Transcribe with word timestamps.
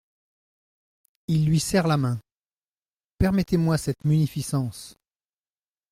Il 1.27 1.45
lui 1.45 1.59
serre 1.59 1.85
la 1.85 1.95
main. 1.95 2.19
permettez-moi 3.19 3.77
cette 3.77 4.03
munificence. 4.03 4.95